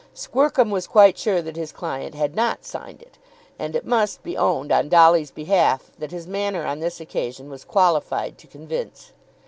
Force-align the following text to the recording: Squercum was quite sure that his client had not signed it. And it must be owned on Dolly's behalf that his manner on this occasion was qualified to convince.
Squercum 0.15 0.71
was 0.71 0.87
quite 0.87 1.15
sure 1.15 1.43
that 1.43 1.55
his 1.55 1.71
client 1.71 2.15
had 2.15 2.33
not 2.35 2.65
signed 2.65 3.03
it. 3.03 3.19
And 3.59 3.75
it 3.75 3.85
must 3.85 4.23
be 4.23 4.35
owned 4.35 4.71
on 4.71 4.89
Dolly's 4.89 5.29
behalf 5.29 5.91
that 5.99 6.09
his 6.09 6.25
manner 6.25 6.65
on 6.65 6.79
this 6.79 6.99
occasion 6.99 7.51
was 7.51 7.63
qualified 7.63 8.39
to 8.39 8.47
convince. 8.47 9.11